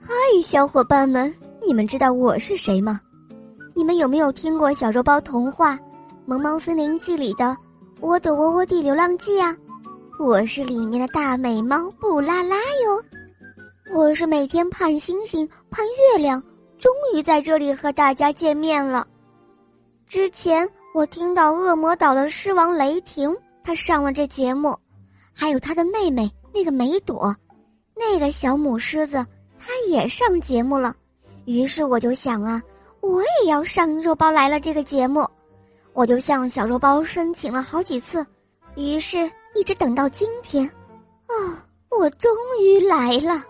[0.00, 1.32] 嗨，小伙伴们，
[1.66, 3.00] 你们知道我是谁吗？
[3.74, 5.74] 你们有没有听过小肉包童话
[6.26, 7.44] 《萌猫森林记》里的
[8.00, 9.56] 《我的窝窝地流浪记》啊？
[10.18, 13.04] 我是里面的大美猫布拉拉哟。
[13.94, 16.42] 我是每天盼星星盼月亮，
[16.76, 19.06] 终于在这里和大家见面了。
[20.06, 24.76] 之前我听到恶魔岛的狮王雷霆，他上了这节目，
[25.32, 27.34] 还有他的妹妹那个梅朵，
[27.94, 29.24] 那个小母狮子。
[29.68, 30.96] 他也上节目了，
[31.44, 32.62] 于是我就想啊，
[33.00, 35.28] 我也要上《肉包来了》这个节目，
[35.92, 38.24] 我就向小肉包申请了好几次，
[38.76, 40.64] 于是一直等到今天，
[41.26, 43.44] 啊，我终于来了。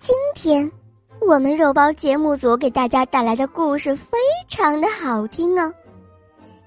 [0.00, 0.68] 今天，
[1.20, 4.18] 我们肉包节目组给大家带来的故事非
[4.48, 5.72] 常的好听哦，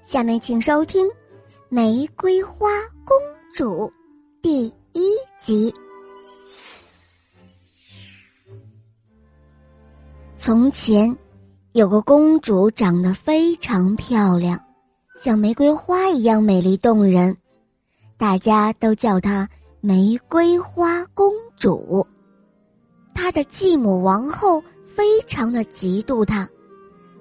[0.04, 1.06] 下面请收听
[1.68, 2.70] 《玫瑰花
[3.04, 3.14] 公
[3.52, 3.86] 主》
[4.40, 5.70] 第一集。
[10.40, 11.14] 从前，
[11.72, 14.56] 有个公主长得非常漂亮，
[15.20, 17.36] 像玫瑰花一样美丽动人，
[18.16, 19.48] 大家都叫她
[19.80, 22.06] 玫瑰花公主。
[23.12, 26.48] 她的继母王后非常的嫉妒她，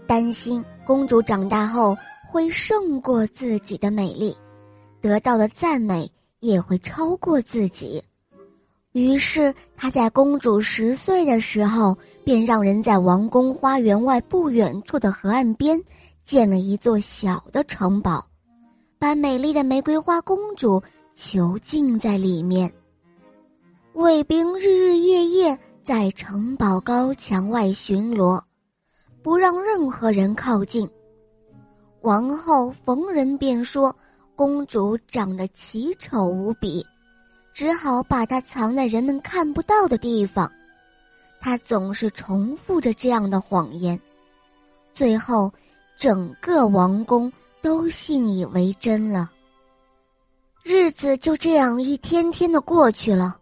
[0.05, 4.37] 担心公主长大后会胜过自己的美丽，
[5.01, 8.01] 得到的赞美也会超过自己。
[8.97, 15.79] 于是，他在公主十岁的时候，便让人在王宫花园外不远处的河岸边
[16.23, 18.25] 建了一座小的城堡，
[18.97, 20.81] 把美丽的玫瑰花公主
[21.13, 22.73] 囚禁在里面。
[23.93, 28.41] 卫兵日日夜夜在城堡高墙外巡逻，
[29.21, 30.89] 不让任何人靠近。
[32.01, 33.95] 王后逢人便说，
[34.35, 36.83] 公主长得奇丑无比。
[37.57, 40.47] 只好把它藏在人们看不到的地方，
[41.41, 43.99] 他总是重复着这样的谎言，
[44.93, 45.51] 最后，
[45.97, 49.31] 整个王宫都信以为真了。
[50.61, 53.35] 日子就这样一天天的过去了。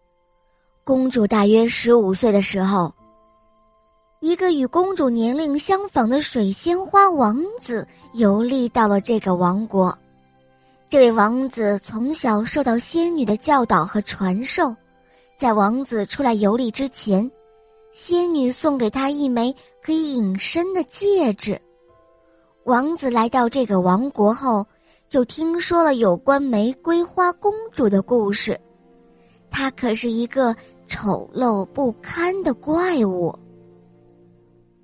[0.86, 2.94] 公主大约十五岁的时候，
[4.22, 9.94] 一个与公主年龄相仿的水仙花王子游历到了这个王国。
[10.96, 14.74] 这位王子从小受到仙女的教导和传授，
[15.36, 17.30] 在王子出来游历之前，
[17.92, 19.54] 仙女送给他一枚
[19.84, 21.62] 可以隐身的戒指。
[22.64, 24.66] 王子来到这个王国后，
[25.10, 28.58] 就听说了有关玫瑰花公主的故事。
[29.52, 30.56] 她可是一个
[30.88, 33.38] 丑陋不堪的怪物。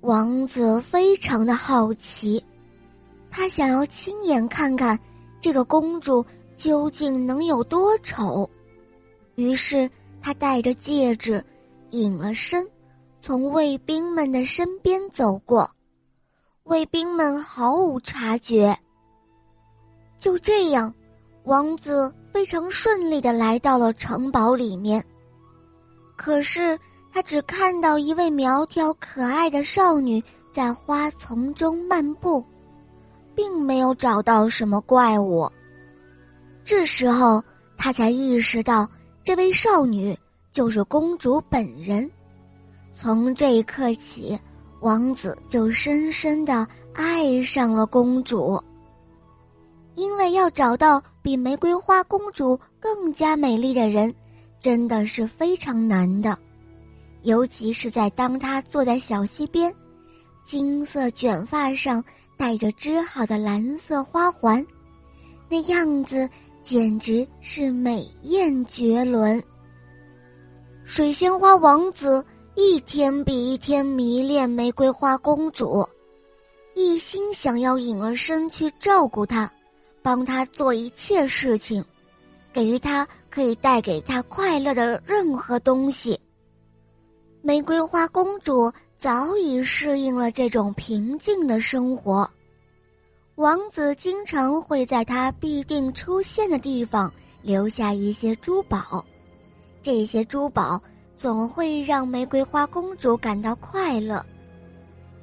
[0.02, 2.44] 王子非常的好奇，
[3.30, 4.98] 他想要亲眼看看。
[5.42, 6.24] 这个公主
[6.56, 8.48] 究竟能有多丑？
[9.34, 11.44] 于是他带着戒指，
[11.90, 12.64] 隐了身，
[13.20, 15.68] 从卫兵们的身边走过。
[16.62, 18.78] 卫兵们毫无察觉。
[20.16, 20.94] 就这样，
[21.42, 25.04] 王子非常顺利的来到了城堡里面。
[26.14, 26.78] 可是
[27.12, 32.44] 他只看到一位苗条可爱的少女在花丛中漫步。
[33.34, 35.50] 并没有找到什么怪物。
[36.64, 37.42] 这时候，
[37.76, 38.88] 他才意识到，
[39.24, 40.16] 这位少女
[40.50, 42.08] 就是公主本人。
[42.92, 44.38] 从这一刻起，
[44.80, 48.62] 王子就深深的爱上了公主。
[49.94, 54.14] 因为要找到比玫瑰花公主更加美丽的人，
[54.60, 56.38] 真的是非常难的，
[57.22, 59.74] 尤其是在当他坐在小溪边，
[60.44, 62.02] 金色卷发上。
[62.42, 64.66] 带着织好的蓝色花环，
[65.48, 66.28] 那样子
[66.60, 69.40] 简直是美艳绝伦。
[70.82, 72.26] 水仙花王子
[72.56, 75.88] 一天比一天迷恋玫瑰花公主，
[76.74, 79.48] 一心想要隐了身去照顾她，
[80.02, 81.84] 帮她做一切事情，
[82.52, 86.18] 给予她可以带给她快乐的任何东西。
[87.40, 88.68] 玫瑰花公主。
[89.02, 92.30] 早已适应了这种平静的生活，
[93.36, 99.02] 王子经常会在他必定出现的地方留下一些珠宝，
[99.82, 100.80] 这些珠宝
[101.16, 104.24] 总会让玫瑰花公主感到快乐。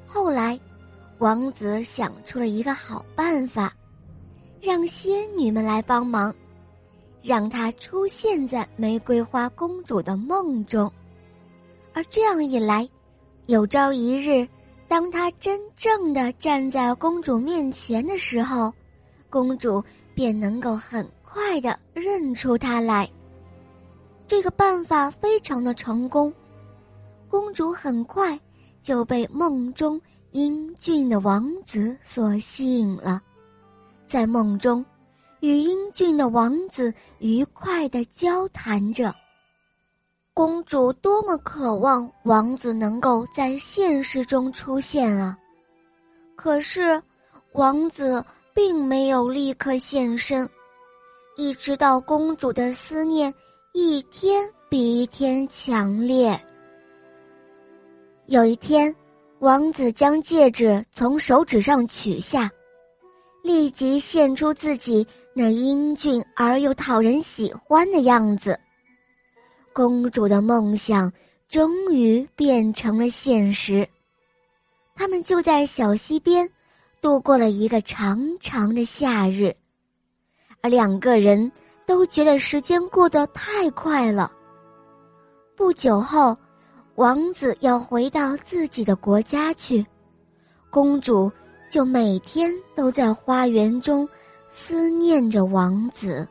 [0.08, 0.60] 后来，
[1.20, 3.72] 王子想出了一个好办法，
[4.60, 6.34] 让仙女们来帮忙，
[7.22, 10.92] 让她出现在玫瑰花公主的梦中，
[11.94, 12.90] 而这样一来。
[13.46, 14.48] 有朝一日，
[14.90, 18.74] 当他真正的站在公主面前的时候，
[19.30, 19.82] 公主
[20.16, 23.08] 便能够很快的认出他来。
[24.28, 26.34] 这个办法非常的成功，
[27.30, 28.38] 公主很快
[28.82, 30.02] 就被梦中
[30.32, 33.22] 英俊的王子所吸引了，
[34.08, 34.84] 在梦中，
[35.42, 39.14] 与英俊的王子愉快的交谈着。
[40.40, 45.38] 公主多么渴望王子能够在现实中出现啊！
[46.38, 47.04] 可是，
[47.52, 50.50] 王子并没有立刻现身，
[51.36, 53.34] 一直到公主的思念
[53.74, 56.40] 一天比一天强烈。
[58.28, 58.96] 有一天，
[59.40, 62.50] 王子将戒指从手指上取下，
[63.44, 68.58] 立即现出自己那英俊而又讨人喜欢的样子。
[69.80, 71.10] 公主的梦想
[71.48, 73.88] 终于变成了现实，
[74.94, 76.46] 他们就在小溪边
[77.00, 79.56] 度过了一个长长的夏日，
[80.60, 81.50] 而两个人
[81.86, 84.30] 都觉得时间过得太快了。
[85.56, 86.38] 不久后，
[86.96, 89.81] 王子要回到自己的国家去，
[90.70, 91.31] 公主
[91.72, 94.06] 就每天都在花园中
[94.50, 96.28] 思念着王子。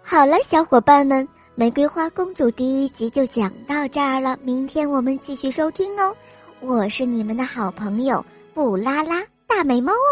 [0.00, 1.28] 好了，小伙伴们。
[1.56, 6.12] 玫瑰花公主第一集就讲到这儿了，明天我们继续收听哦。
[6.58, 10.10] 我是你们的好朋友布拉拉大美猫哦，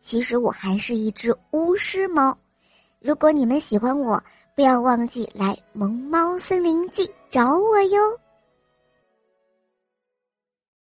[0.00, 2.36] 其实我还是一只巫师猫。
[3.00, 4.22] 如果你们喜欢我，
[4.54, 7.98] 不要忘记来萌猫森林记找我哟。